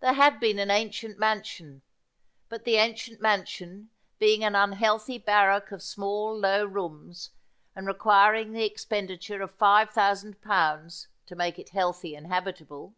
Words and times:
There 0.00 0.12
had 0.12 0.40
been 0.40 0.58
an 0.58 0.70
ancient 0.70 1.18
man 1.18 1.42
sion; 1.42 1.80
but 2.50 2.64
the 2.64 2.76
ancient 2.76 3.18
mansion, 3.22 3.88
being 4.18 4.44
an 4.44 4.54
unhealthy 4.54 5.16
barrack 5.16 5.72
of 5.72 5.82
small 5.82 6.38
low 6.38 6.66
rooms, 6.66 7.30
and 7.74 7.86
requiring 7.86 8.52
the 8.52 8.66
expenditure 8.66 9.40
of 9.40 9.54
five 9.56 9.88
thousand 9.88 10.42
pounds 10.42 11.08
to 11.24 11.34
make 11.34 11.58
it 11.58 11.70
healthy 11.70 12.14
and 12.14 12.26
habitable. 12.26 12.94